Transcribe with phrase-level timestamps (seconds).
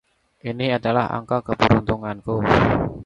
[0.49, 2.35] Ini adalah angka keberuntunganku.